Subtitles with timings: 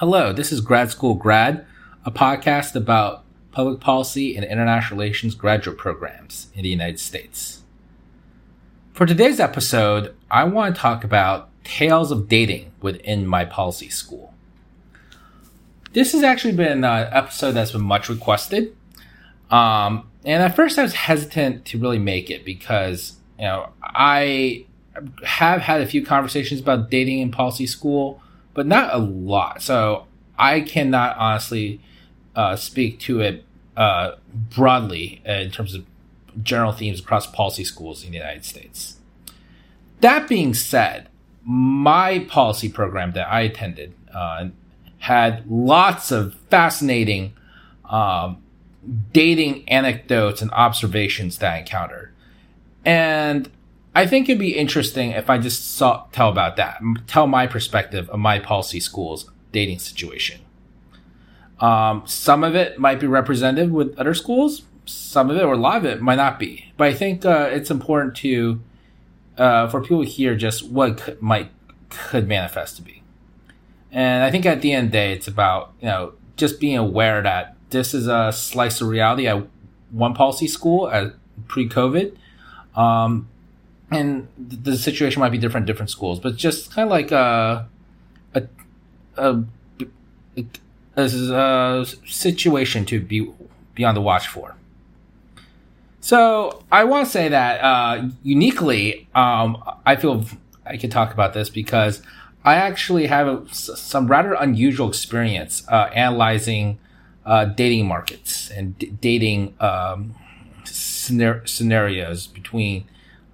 [0.00, 1.64] Hello, this is Grad School Grad,
[2.04, 7.62] a podcast about public policy and international relations graduate programs in the United States.
[8.92, 14.34] For today's episode, I want to talk about tales of dating within my policy school.
[15.94, 18.76] This has actually been an episode that's been much requested.
[19.50, 24.66] Um, and at first, I was hesitant to really make it because, you know, I
[25.24, 28.20] have had a few conversations about dating in policy school
[28.56, 29.62] but not a lot.
[29.62, 31.80] So I cannot honestly
[32.34, 33.44] uh, speak to it
[33.76, 35.84] uh, broadly in terms of
[36.42, 38.96] general themes across policy schools in the United States.
[40.00, 41.08] That being said,
[41.44, 44.48] my policy program that I attended uh,
[44.98, 47.34] had lots of fascinating
[47.84, 48.42] um,
[49.12, 52.12] dating anecdotes and observations that I encountered.
[52.84, 53.50] And
[53.96, 58.10] I think it'd be interesting if I just saw, tell about that, tell my perspective
[58.10, 60.42] of my policy school's dating situation.
[61.60, 64.64] Um, some of it might be representative with other schools.
[64.84, 66.70] Some of it, or a lot of it, might not be.
[66.76, 68.60] But I think uh, it's important to
[69.38, 71.50] uh, for people hear just what could, might
[71.88, 73.02] could manifest to be.
[73.90, 76.76] And I think at the end of the day, it's about you know just being
[76.76, 79.46] aware that this is a slice of reality at
[79.90, 81.14] one policy school at
[81.48, 82.14] pre-COVID.
[82.76, 83.28] Um,
[83.90, 87.68] and the situation might be different different schools, but just kind of like a
[88.34, 88.42] a,
[89.16, 89.42] a,
[90.96, 93.30] a, a situation to be
[93.74, 94.56] be on the watch for.
[96.00, 100.24] So I want to say that uh, uniquely, um, I feel
[100.64, 102.00] I can talk about this because
[102.44, 106.78] I actually have a, some rather unusual experience uh, analyzing
[107.24, 110.14] uh, dating markets and d- dating um,
[110.62, 112.84] scenar- scenarios between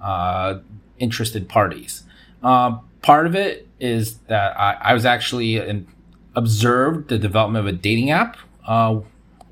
[0.02, 0.58] uh,
[0.98, 2.04] interested parties.
[2.42, 5.86] Uh, part of it is that I, I was actually in,
[6.34, 8.36] observed the development of a dating app
[8.66, 9.00] uh,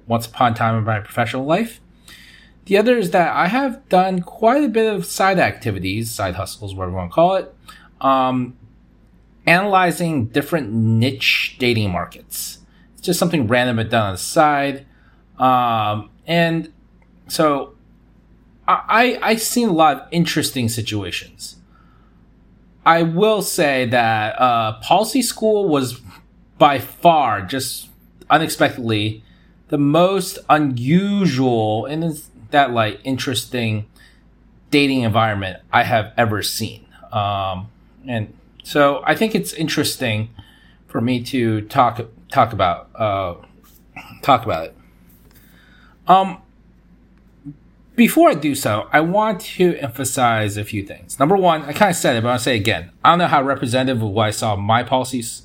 [0.07, 1.81] once upon a time in my professional life.
[2.67, 6.75] The other is that I have done quite a bit of side activities, side hustles,
[6.75, 7.55] whatever you want to call it,
[8.01, 8.57] um,
[9.47, 12.59] analyzing different niche dating markets.
[12.93, 14.87] It's just something random I've done on the side.
[15.39, 16.73] Um, and
[17.29, 17.75] so
[18.89, 21.57] I I've seen a lot of interesting situations.
[22.85, 26.01] I will say that uh, policy school was
[26.59, 27.89] by far just
[28.29, 29.23] unexpectedly
[29.69, 32.21] the most unusual and
[32.51, 33.87] that like interesting
[34.71, 36.87] dating environment I have ever seen.
[37.13, 37.69] Um,
[38.07, 40.31] and so I think it's interesting
[40.87, 42.01] for me to talk
[42.31, 43.35] talk about uh,
[44.23, 44.77] talk about it.
[46.07, 46.43] Um,
[48.01, 51.19] before I do so, I want to emphasize a few things.
[51.19, 52.91] Number one, I kind of said it, but I'll say it again.
[53.05, 55.43] I don't know how representative of what I saw my policies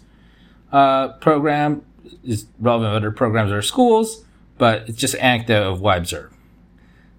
[0.71, 1.83] uh, program
[2.23, 4.23] is relevant to other programs or schools,
[4.57, 6.33] but it's just an anecdote of what I observed.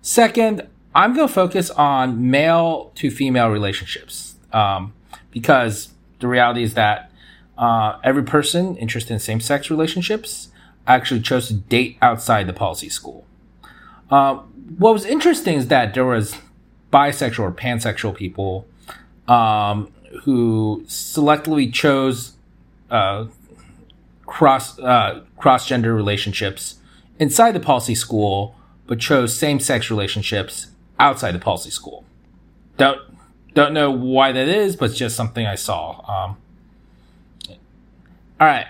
[0.00, 4.94] Second, I'm going to focus on male to female relationships um,
[5.32, 7.12] because the reality is that
[7.58, 10.48] uh, every person interested in same sex relationships
[10.86, 13.26] actually chose to date outside the policy school.
[14.10, 14.36] Uh,
[14.78, 16.36] what was interesting is that there was
[16.92, 18.66] bisexual or pansexual people
[19.28, 22.32] um, who selectively chose
[22.90, 23.26] uh,
[24.24, 26.76] cross uh, cross gender relationships
[27.18, 28.54] inside the policy school,
[28.86, 30.68] but chose same sex relationships
[30.98, 32.04] outside the policy school.
[32.76, 33.00] Don't
[33.54, 36.00] don't know why that is, but it's just something I saw.
[36.00, 36.36] Um,
[38.38, 38.66] all right,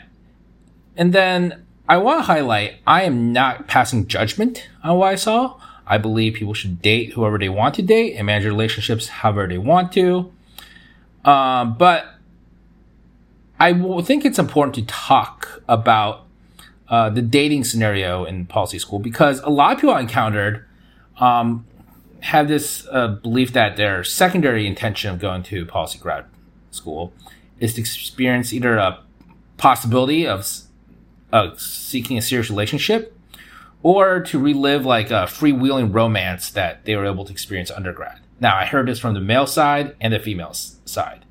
[0.97, 5.61] and then I want to highlight I am not passing judgment on what I saw.
[5.87, 9.59] I believe people should date whoever they want to date and manage relationships however they
[9.59, 10.33] want to.
[11.25, 12.07] Um, but
[13.61, 16.27] I think it's important to talk about
[16.89, 20.65] uh, the dating scenario in policy school because a lot of people I encountered
[21.19, 21.67] um,
[22.21, 26.25] have this uh, belief that their secondary intention of going to policy grad
[26.71, 27.13] school
[27.61, 29.01] is to experience either a
[29.57, 30.45] possibility of
[31.33, 33.17] uh, seeking a serious relationship
[33.83, 38.19] or to relive like a freewheeling romance that they were able to experience undergrad.
[38.41, 41.25] Now, I heard this from the male side and the female side.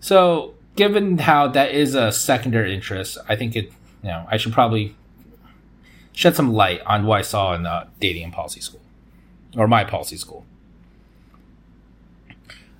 [0.00, 3.72] So, given how that is a secondary interest, I think it,
[4.02, 4.94] you know, I should probably
[6.12, 8.80] shed some light on what I saw in uh, dating and policy school,
[9.56, 10.46] or my policy school.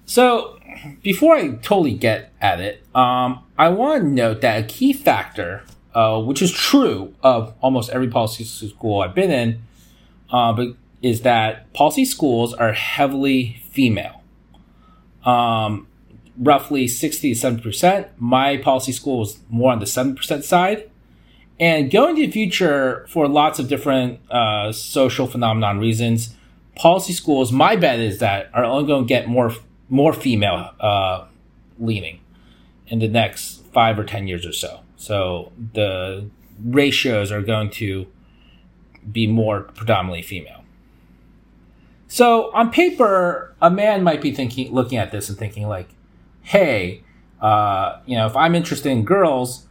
[0.07, 0.59] So,
[1.03, 5.65] before I totally get at it, um, I want to note that a key factor
[5.99, 9.63] uh, which is true of almost every policy school I've been in,
[10.31, 10.69] uh, but
[11.03, 14.23] is that policy schools are heavily female.
[15.25, 15.89] Um,
[16.39, 18.11] roughly 60 to 70%.
[18.17, 20.89] My policy school was more on the 7% side.
[21.59, 26.37] And going to the future for lots of different uh, social phenomenon reasons,
[26.77, 29.53] policy schools, my bet is that are only going to get more
[29.89, 31.25] more female uh,
[31.81, 32.21] leaning
[32.89, 34.81] in the next five or ten years or so.
[34.97, 36.29] So the
[36.65, 38.07] ratios are going to
[39.11, 40.65] be more predominantly female.
[42.09, 45.91] So on paper, a man might be thinking, looking at this and thinking like,
[46.43, 47.05] "Hey,
[47.41, 49.67] uh, you know, if I'm interested in girls,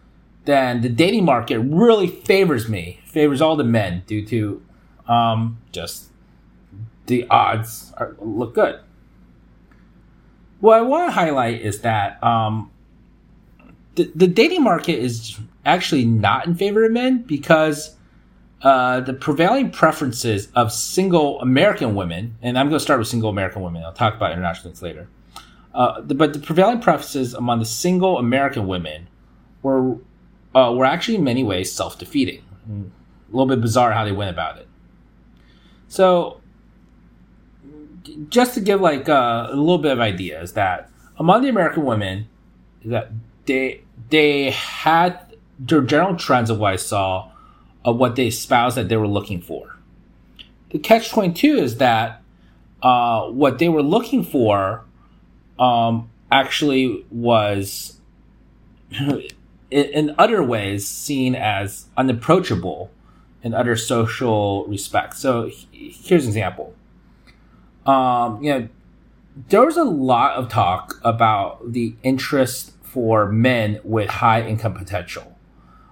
[0.46, 4.62] then the dating market really favors me, favors all the men due to
[5.08, 6.12] um, just
[7.08, 8.80] the odds are, look good."
[10.60, 12.72] What I want to highlight is that um,
[14.04, 17.96] the, dating market is actually not in favor of men because
[18.62, 23.30] uh, the prevailing preferences of single American women, and I'm going to start with single
[23.30, 23.84] American women.
[23.84, 25.10] I'll talk about international later.
[25.74, 29.08] Uh, the, but the prevailing preferences among the single American women
[29.62, 29.98] were
[30.56, 32.44] uh, were actually in many ways self defeating.
[32.70, 34.68] A little bit bizarre how they went about it.
[35.88, 36.42] So,
[38.30, 41.86] just to give like uh, a little bit of idea, is that among the American
[41.86, 42.28] women,
[42.86, 43.12] that
[43.46, 45.20] they they had
[45.60, 47.32] their general trends of what I saw
[47.84, 49.78] of what they espoused that they were looking for.
[50.72, 52.22] The catch 22 is that
[52.84, 54.84] uh, what they were looking for
[55.58, 58.00] um, actually was,
[59.72, 62.92] in, other ways, seen as unapproachable
[63.42, 65.20] in other social respects.
[65.20, 66.76] So here's an example.
[67.86, 68.68] Um, you know,
[69.50, 75.38] there was a lot of talk about the interest for men with high income potential.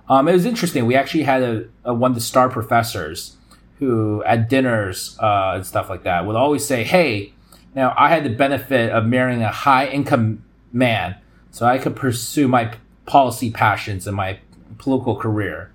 [0.08, 0.86] Um, it was interesting.
[0.86, 3.38] We actually had a, a, one of the star professors
[3.80, 7.34] who, at dinners uh, and stuff like that, would always say, "Hey,
[7.74, 11.16] now I had the benefit of marrying a high income man,
[11.52, 12.74] so I could pursue my
[13.06, 14.40] policy passions and my
[14.78, 15.72] political career."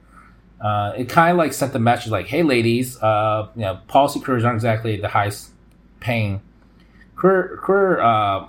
[0.61, 4.21] Uh, it kind of like sent the message like, "Hey, ladies, uh, you know, policy
[4.21, 5.51] careers aren't exactly the highest
[5.99, 6.41] paying
[7.17, 8.47] career, career uh,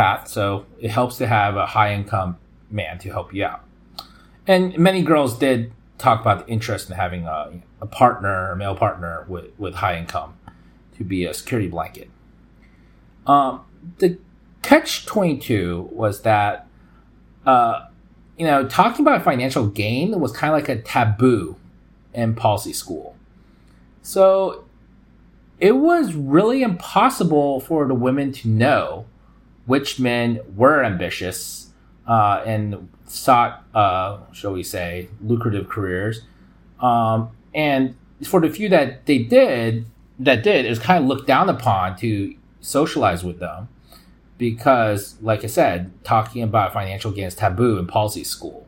[0.00, 2.36] path, so it helps to have a high income
[2.70, 3.62] man to help you out."
[4.50, 8.74] and many girls did talk about the interest in having a, a partner, a male
[8.74, 10.34] partner with, with high income
[10.96, 12.10] to be a security blanket.
[13.26, 13.60] Um,
[13.98, 14.18] the
[14.62, 16.66] catch 22 was that,
[17.46, 17.86] uh,
[18.36, 21.56] you know, talking about financial gain was kind of like a taboo
[22.12, 23.14] in policy school.
[24.02, 24.64] So
[25.60, 29.06] it was really impossible for the women to know
[29.66, 31.70] which men were ambitious
[32.06, 36.22] uh, and sought, uh, shall we say, lucrative careers.
[36.80, 39.86] Um, and for the few that they did,
[40.18, 43.68] that did, it was kind of looked down upon to socialize with them
[44.38, 48.66] because, like I said, talking about financial gain is taboo in policy school.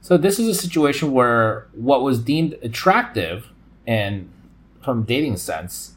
[0.00, 3.48] So this is a situation where what was deemed attractive
[3.86, 4.30] and
[4.82, 5.94] from dating sense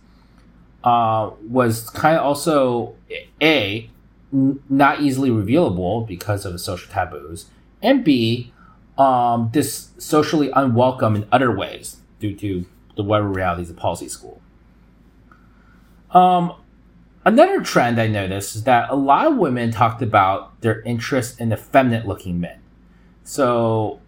[0.84, 2.96] uh, was kind of also
[3.42, 3.90] a
[4.32, 7.48] not easily revealable because of social taboos,
[7.82, 8.54] and B,
[8.98, 12.66] um, this socially unwelcome in other ways due to
[12.96, 14.42] the weather realities of policy school.
[16.12, 16.54] Um,
[17.26, 21.54] another trend I noticed is that a lot of women talked about their interest in
[21.54, 22.60] effeminate looking men.
[23.24, 24.02] So,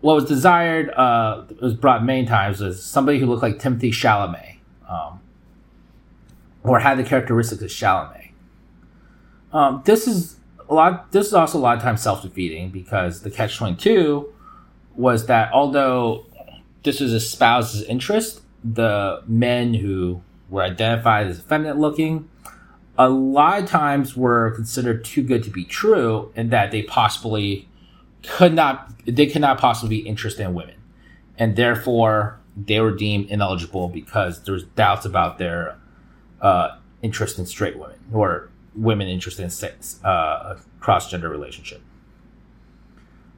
[0.00, 4.56] what was desired, uh, was brought many times, was somebody who looked like Timothy Chalamet,
[4.88, 5.20] um,
[6.62, 8.23] or had the characteristics of Chalamet.
[9.54, 11.12] Um, this is a lot.
[11.12, 14.32] This is also a lot of times self defeating because the catch twenty two
[14.96, 16.26] was that although
[16.82, 20.20] this was a spouse's interest, the men who
[20.50, 22.28] were identified as feminine looking,
[22.98, 27.68] a lot of times were considered too good to be true, and that they possibly
[28.24, 30.76] could not, they could not possibly be interested in women,
[31.38, 35.76] and therefore they were deemed ineligible because there was doubts about their
[36.40, 41.80] uh, interest in straight women or women interested in sex, uh, cross gender relationship.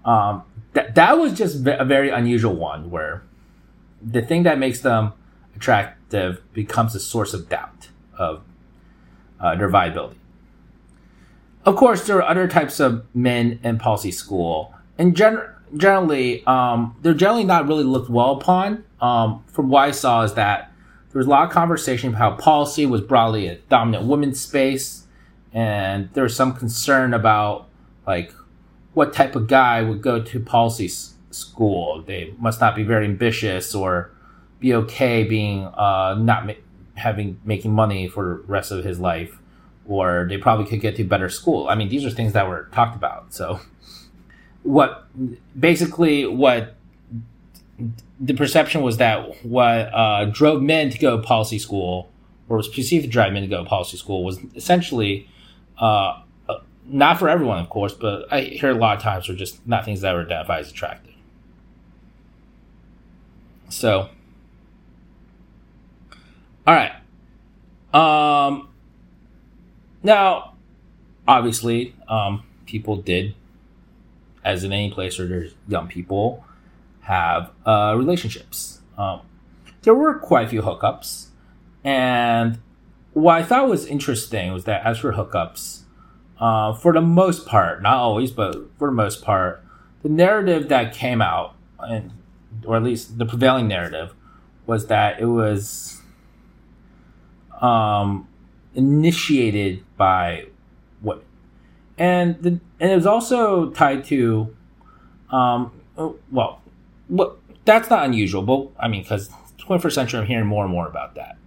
[0.04, 3.22] Um, that that was just a very unusual one where
[4.00, 5.12] the thing that makes them
[5.56, 8.42] attractive becomes a source of doubt of
[9.40, 10.18] uh, their viability.
[11.64, 15.42] Of course, there are other types of men in policy school, and gen-
[15.76, 18.84] generally, um, they're generally not really looked well upon.
[19.00, 20.70] Um, from what I saw, is that
[21.10, 25.05] there was a lot of conversation about how policy was broadly a dominant women's space,
[25.56, 27.66] and there was some concern about
[28.06, 28.30] like
[28.92, 30.86] what type of guy would go to policy
[31.30, 32.02] school.
[32.06, 34.10] They must not be very ambitious or
[34.60, 36.52] be okay being uh, not ma-
[36.96, 39.38] having making money for the rest of his life,
[39.86, 41.70] or they probably could get to a better school.
[41.70, 43.32] I mean, these are things that were talked about.
[43.32, 43.58] So,
[44.62, 45.06] what
[45.58, 46.74] basically what
[48.20, 52.10] the perception was that what uh, drove men to go to policy school,
[52.46, 55.30] or was perceived to drive men to go to policy school, was essentially
[55.78, 56.22] uh,
[56.88, 59.84] not for everyone, of course, but I hear a lot of times were just not
[59.84, 61.14] things that were identified as attractive.
[63.68, 64.08] So,
[66.66, 66.92] all right.
[67.92, 68.68] Um,
[70.02, 70.54] now,
[71.26, 73.34] obviously, um, people did,
[74.44, 76.44] as in any place where there's young people,
[77.00, 78.80] have uh, relationships.
[78.96, 79.20] Um,
[79.82, 81.26] there were quite a few hookups,
[81.82, 82.58] and
[83.16, 85.84] what I thought was interesting was that as for hookups,
[86.38, 89.64] uh, for the most part, not always, but for the most part,
[90.02, 92.12] the narrative that came out, and
[92.66, 94.12] or at least the prevailing narrative,
[94.66, 96.02] was that it was
[97.62, 98.28] um,
[98.74, 100.48] initiated by
[101.00, 101.24] women,
[101.96, 104.54] and the, and it was also tied to,
[105.30, 106.60] um, oh, well,
[107.08, 110.86] what that's not unusual, but I mean, because 21st century, I'm hearing more and more
[110.86, 111.38] about that.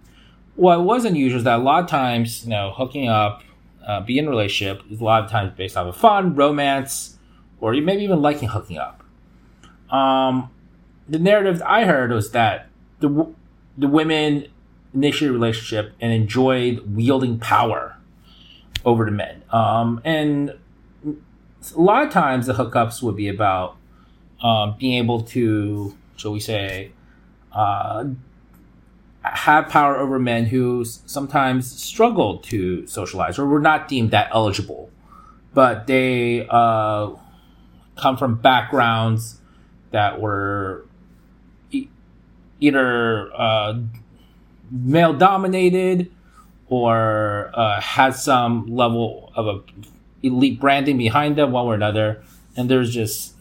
[0.60, 3.42] What was unusual is that a lot of times, you know, hooking up,
[3.86, 7.16] uh, being in a relationship is a lot of times based off of fun, romance,
[7.62, 9.02] or maybe even liking hooking up.
[9.90, 10.50] Um,
[11.08, 13.26] the narrative I heard was that the
[13.78, 14.48] the women
[14.92, 17.96] initiated a relationship and enjoyed wielding power
[18.84, 19.42] over the men.
[19.50, 20.58] Um, and
[21.74, 23.78] a lot of times the hookups would be about
[24.42, 26.92] um, being able to, shall we say,
[27.50, 28.04] uh,
[29.22, 34.90] have power over men who sometimes struggled to socialize or were not deemed that eligible,
[35.52, 37.10] but they uh,
[37.96, 39.40] come from backgrounds
[39.90, 40.86] that were
[41.70, 41.88] e-
[42.60, 43.78] either uh,
[44.70, 46.10] male dominated
[46.68, 49.60] or uh, had some level of a
[50.22, 52.22] elite branding behind them one way or another.
[52.56, 53.34] And there's just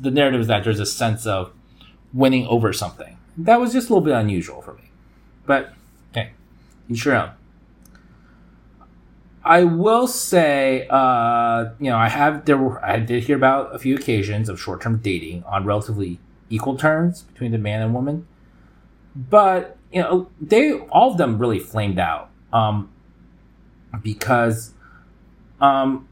[0.00, 1.52] the narrative is that there's a sense of
[2.12, 3.16] winning over something.
[3.36, 4.87] That was just a little bit unusual for me
[5.48, 5.72] but
[6.14, 6.30] hey
[6.94, 7.30] sure am
[9.48, 12.58] I will say, uh, you know, I have there.
[12.58, 17.22] Were, I did hear about a few occasions of short-term dating on relatively equal terms
[17.22, 18.26] between the man and woman,
[19.16, 22.90] but you know, they all of them really flamed out um,
[24.02, 24.74] because
[25.62, 26.06] um,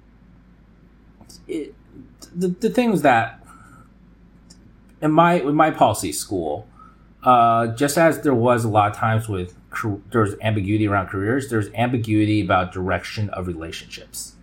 [1.46, 1.74] it,
[2.34, 3.44] the the thing was that
[5.02, 6.66] in my in my policy school,
[7.26, 9.54] uh, just as there was a lot of times with
[10.10, 14.36] there was ambiguity around careers, there's ambiguity about direction of relationships.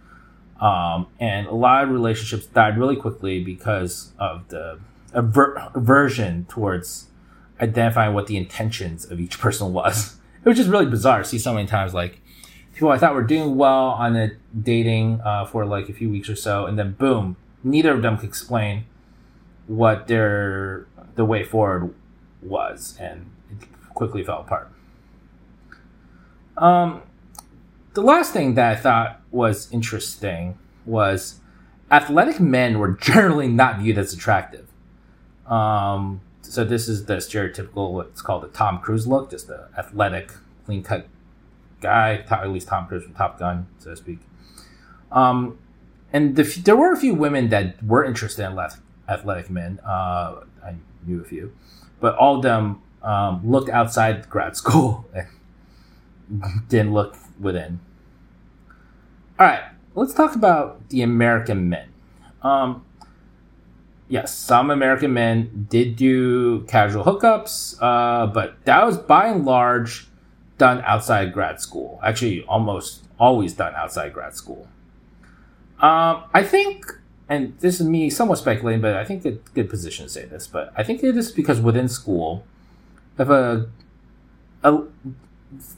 [0.60, 4.80] Um, and a lot of relationships died really quickly because of the
[5.14, 7.08] aver- aversion towards
[7.60, 10.18] identifying what the intentions of each person was.
[10.46, 12.20] It was just really bizarre to see so many times like
[12.74, 16.28] people I thought were doing well on a dating uh, for like a few weeks
[16.28, 18.84] or so, and then boom, neither of them could explain
[19.68, 20.86] what their
[21.16, 21.96] the way forward
[22.46, 24.72] was, and it quickly fell apart.
[26.58, 27.02] Um,
[27.94, 31.40] the last thing that I thought was interesting was
[31.92, 34.68] athletic men were generally not viewed as attractive.
[35.48, 40.32] Um, so this is the stereotypical what's called the Tom Cruise look, just the athletic,
[40.66, 41.08] clean cut
[41.82, 44.20] guy, at least Tom Cruise from Top Gun, so to speak.
[45.12, 45.60] Um,
[46.12, 48.58] and the, there were a few women that were interested in
[49.08, 49.80] athletic men.
[49.86, 51.54] Uh, I knew a few,
[52.04, 55.06] but all of them um, looked outside grad school
[56.30, 57.80] and didn't look within.
[59.40, 59.64] All right,
[59.96, 61.88] let's talk about the American men.
[62.42, 62.84] Um,
[64.10, 70.08] yes, some American men did do casual hookups, uh, but that was by and large
[70.58, 72.02] done outside grad school.
[72.04, 74.68] Actually, almost always done outside grad school.
[75.80, 76.86] Um, I think,
[77.30, 80.48] and this is me somewhat speculating, but I think a good position to say this,
[80.48, 82.46] but I think it is because within school,
[83.18, 83.70] if a,
[84.64, 84.84] a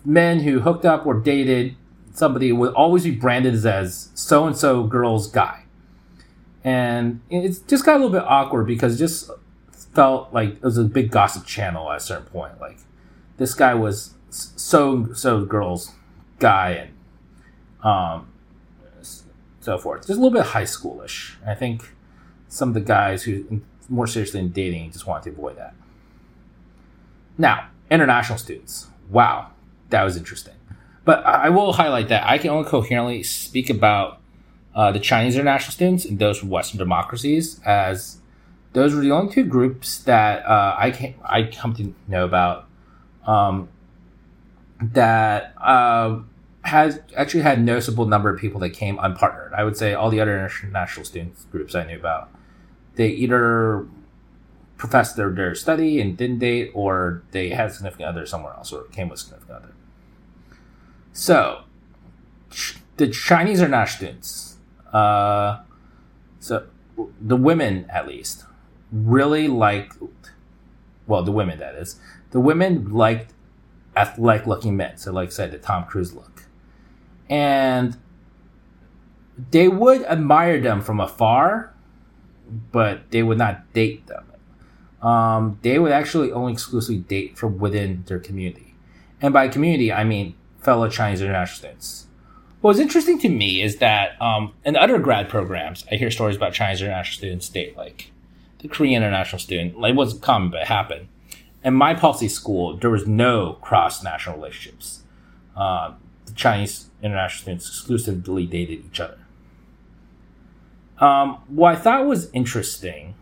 [0.04, 1.76] men who hooked up or dated
[2.14, 5.66] somebody would always be branded as so and so girl's guy
[6.66, 9.30] and it just got a little bit awkward because it just
[9.94, 12.60] felt like it was a big gossip channel at a certain point.
[12.60, 12.80] Like
[13.38, 15.92] this guy was so so girls
[16.40, 16.92] guy and
[17.84, 18.28] um
[19.66, 20.02] so forth.
[20.08, 21.36] Just a little bit high schoolish.
[21.46, 21.94] I think
[22.48, 25.74] some of the guys who more seriously in dating just want to avoid that.
[27.38, 28.88] Now, international students.
[29.10, 29.52] Wow,
[29.90, 30.56] that was interesting.
[31.04, 34.20] But I will highlight that I can only coherently speak about
[34.74, 38.18] uh, the Chinese international students and those from Western democracies, as
[38.74, 42.68] those were the only two groups that uh, I came, I come to know about
[43.28, 43.70] um,
[44.82, 46.20] that uh,
[46.66, 49.54] has actually had a noticeable number of people that came unpartnered.
[49.54, 52.30] I would say all the other international student groups I knew about,
[52.96, 53.86] they either
[54.78, 58.84] professed their, their study and didn't date, or they had significant other somewhere else, or
[58.86, 59.74] came with significant other.
[61.14, 61.64] So,
[62.98, 64.58] the Chinese international students,
[64.92, 65.60] uh,
[66.40, 66.66] so
[67.22, 68.46] the women at least,
[68.92, 69.98] really liked,
[71.06, 72.00] well, the women that is,
[72.32, 73.34] the women liked
[73.96, 74.98] athletic looking men.
[74.98, 76.35] So, like I said, the Tom Cruise look.
[77.30, 77.98] And
[79.52, 81.74] they would admire them from afar,
[82.72, 84.26] but they would not date them.
[85.02, 88.76] Um, they would actually only exclusively date from within their community.
[89.22, 92.08] And by community, I mean fellow Chinese international students.
[92.62, 96.36] What was interesting to me is that um, in other grad programs, I hear stories
[96.36, 98.12] about Chinese international students date like
[98.60, 99.80] the Korean international student.
[99.80, 101.08] Like it wasn't common, but it happened.
[101.64, 105.04] In my policy school, there was no cross national relationships.
[105.56, 105.94] Uh,
[106.26, 109.20] the Chinese international students exclusively dated each other.
[111.00, 113.16] Um, what I thought was interesting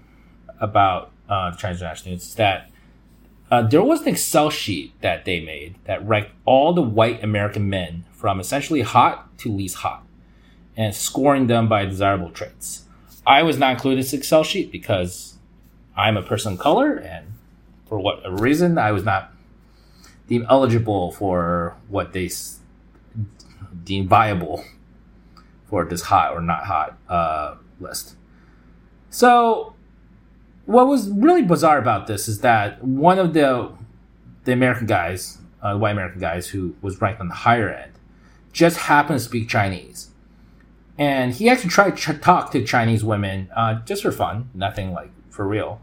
[0.60, 2.70] about uh, the Chinese international students is that
[3.52, 7.70] uh, there was an Excel sheet that they made that ranked all the white American
[7.70, 10.04] men from essentially hot to least hot
[10.76, 12.86] and scoring them by desirable traits.
[13.26, 15.38] I was not included in this Excel sheet because
[15.96, 17.28] I'm a person of color and
[17.86, 19.32] for what reason I was not
[20.28, 22.30] deemed eligible for what they
[23.84, 24.64] deem viable
[25.66, 28.16] for this hot or not hot uh, list.
[29.10, 29.74] So
[30.66, 33.72] what was really bizarre about this is that one of the
[34.46, 37.94] the American guys, uh, white American guys, who was ranked on the higher end,
[38.52, 40.10] just happened to speak Chinese,
[40.98, 45.12] and he actually tried to talk to Chinese women uh, just for fun, nothing like
[45.30, 45.82] for real,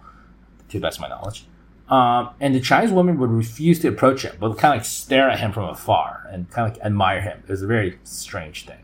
[0.68, 1.46] to the best of my knowledge.
[1.90, 5.28] Um, and the Chinese women would refuse to approach him, but kind of like stare
[5.28, 7.42] at him from afar and kind of like admire him.
[7.42, 8.78] It was a very strange thing.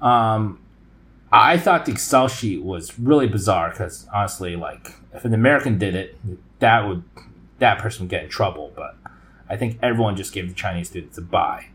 [0.00, 0.60] Um,
[1.32, 5.94] I thought the Excel sheet was really bizarre because honestly, like if an American did
[5.94, 6.18] it,
[6.58, 7.04] that would
[7.58, 8.72] that person would get in trouble.
[8.74, 8.96] But
[9.48, 11.66] I think everyone just gave the Chinese students a bye.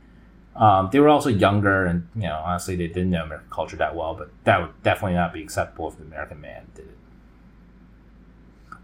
[0.55, 3.95] Um, they were also younger, and you know, honestly, they didn't know American culture that
[3.95, 4.13] well.
[4.13, 6.97] But that would definitely not be acceptable if an American man did it,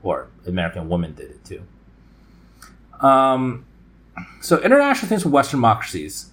[0.08, 1.62] or American women did it too.
[3.06, 3.66] Um,
[4.42, 6.32] so international things from Western democracies.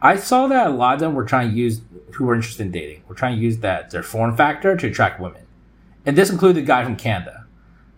[0.00, 1.80] I saw that a lot of them were trying to use
[2.12, 3.02] who were interested in dating.
[3.08, 5.42] We're trying to use that their foreign factor to attract women,
[6.06, 7.46] and this included a guy from Canada,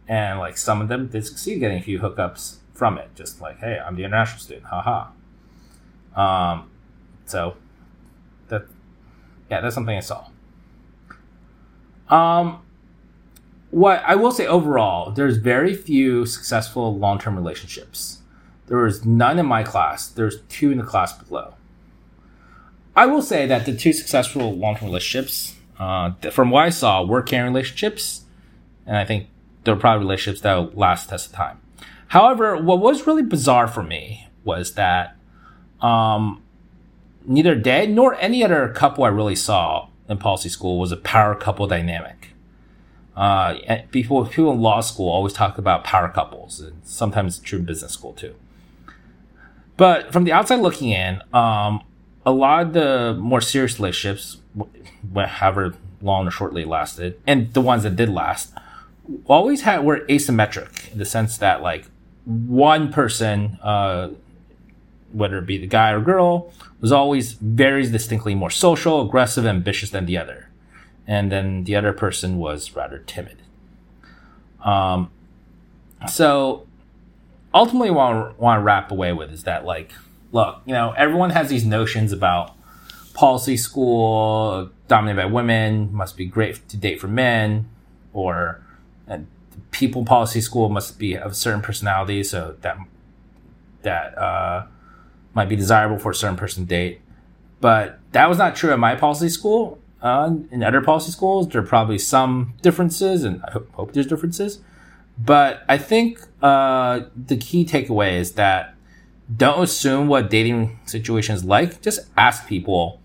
[0.09, 3.15] and like some of them did succeed getting a few hookups from it.
[3.15, 5.09] Just like, hey, I'm the international student, haha.
[6.17, 6.71] Um,
[7.27, 7.57] so
[8.49, 8.67] that
[9.51, 10.27] yeah, that's something I saw.
[12.09, 12.63] Um,
[13.71, 18.19] what I will say overall, there's very few successful long term relationships.
[18.67, 20.09] There was none in my class.
[20.09, 21.55] There's two in the class below.
[22.95, 27.05] I will say that the two successful long term relationships, uh, from what I saw,
[27.05, 28.25] were caring relationships,
[28.87, 29.29] and I think
[29.65, 31.61] they're probably relationships that will last test of time.
[32.09, 35.17] However, what was really bizarre for me was that
[35.81, 36.43] um,
[37.25, 41.35] neither they nor any other couple I really saw in policy school was a power
[41.35, 42.20] couple dynamic.
[43.17, 47.65] Uh, people people in law school always talk about power couples, and sometimes true in
[47.65, 48.35] business school too.
[49.77, 51.83] But from the outside looking in, um,
[52.27, 54.39] a lot of the more serious relationships,
[55.15, 58.53] however long or shortly lasted, and the ones that did last,
[59.27, 61.87] always had were asymmetric in the sense that like
[62.25, 64.11] one person, uh,
[65.13, 69.91] whether it be the guy or girl, was always very distinctly more social, aggressive, ambitious
[69.91, 70.50] than the other,
[71.07, 73.43] and then the other person was rather timid.
[74.65, 75.11] Um,
[76.09, 76.67] so
[77.55, 79.93] ultimately, what I want to wrap away with is that like
[80.33, 82.55] look, you know, everyone has these notions about
[83.15, 87.69] policy school dominated by women must be great to date for men,
[88.13, 88.63] or
[89.71, 92.79] people policy school must be of a certain personality, so that
[93.83, 94.67] that uh,
[95.35, 97.01] might be desirable for a certain person to date.
[97.61, 99.79] But that was not true at my policy school.
[100.03, 104.07] Uh, in other policy schools, there are probably some differences, and I hope, hope there's
[104.07, 104.61] differences.
[105.19, 108.75] But I think uh, the key takeaway is that
[109.35, 111.83] don't assume what dating situation is like.
[111.83, 113.01] Just ask people,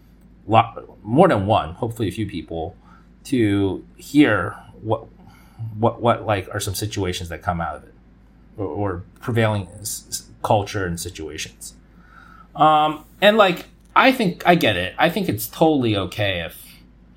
[0.48, 2.76] lot, more than one, hopefully a few people,
[3.26, 5.08] to hear what
[5.78, 7.94] what what like are some situations that come out of it,
[8.58, 9.68] or, or prevailing
[10.44, 11.74] culture and situations.
[12.56, 14.96] Um, and like I think I get it.
[14.98, 16.65] I think it's totally okay if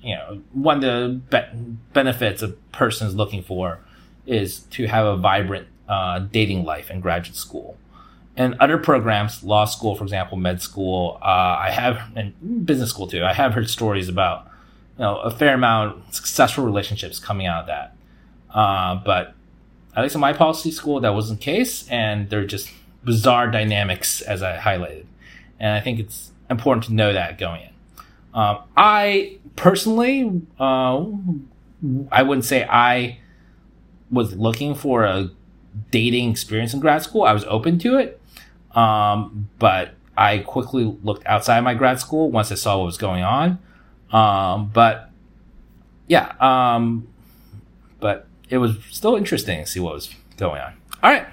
[0.01, 1.59] you know one of the be-
[1.93, 3.79] benefits a person is looking for
[4.25, 7.77] is to have a vibrant uh, dating life in graduate school
[8.39, 11.25] and other programs, law school, for example, med school, uh,
[11.59, 14.45] I have, and business school too, I have heard stories about,
[14.97, 17.95] you know, a fair amount of successful relationships coming out of that.
[18.49, 19.33] Uh, but
[19.93, 22.71] at least in my policy school, that wasn't the case, and there are just
[23.03, 25.05] bizarre dynamics, as I highlighted.
[25.59, 27.73] And I think it's important to know that going in.
[28.33, 31.05] Um, I personally, uh,
[32.11, 33.19] I wouldn't say I
[34.11, 35.29] was looking for a
[35.91, 37.23] dating experience in grad school.
[37.23, 38.21] I was open to it,
[38.75, 43.23] um, but I quickly looked outside my grad school once I saw what was going
[43.23, 43.59] on.
[44.11, 45.09] Um, but
[46.07, 47.07] yeah, um,
[47.99, 50.73] but it was still interesting to see what was going on.
[51.03, 51.27] All right.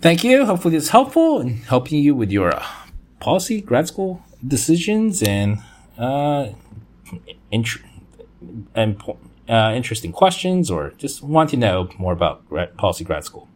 [0.00, 0.44] Thank you.
[0.44, 2.64] Hopefully, this is helpful in helping you with your uh,
[3.20, 5.58] policy, grad school decisions, and
[5.98, 6.48] uh,
[7.50, 7.82] int-
[8.74, 9.02] and
[9.48, 12.42] uh, interesting questions, or just want to know more about
[12.76, 13.48] policy grad school.